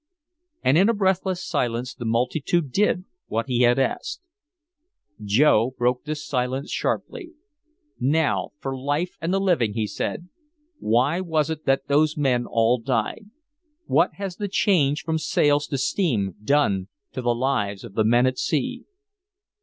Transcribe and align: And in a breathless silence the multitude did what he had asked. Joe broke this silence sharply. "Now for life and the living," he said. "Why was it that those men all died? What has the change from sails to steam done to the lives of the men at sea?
And 0.63 0.79
in 0.79 0.89
a 0.89 0.95
breathless 0.95 1.45
silence 1.45 1.93
the 1.93 2.05
multitude 2.05 2.71
did 2.71 3.05
what 3.27 3.45
he 3.47 3.61
had 3.61 3.77
asked. 3.77 4.19
Joe 5.23 5.75
broke 5.77 6.05
this 6.05 6.25
silence 6.25 6.71
sharply. 6.71 7.33
"Now 7.99 8.49
for 8.57 8.75
life 8.75 9.15
and 9.21 9.31
the 9.31 9.39
living," 9.39 9.73
he 9.73 9.85
said. 9.85 10.27
"Why 10.79 11.19
was 11.21 11.51
it 11.51 11.65
that 11.67 11.85
those 11.87 12.17
men 12.17 12.47
all 12.47 12.79
died? 12.81 13.29
What 13.85 14.15
has 14.15 14.37
the 14.37 14.47
change 14.47 15.03
from 15.03 15.19
sails 15.19 15.67
to 15.67 15.77
steam 15.77 16.33
done 16.43 16.87
to 17.11 17.21
the 17.21 17.35
lives 17.35 17.83
of 17.83 17.93
the 17.93 18.03
men 18.03 18.25
at 18.25 18.39
sea? 18.39 18.85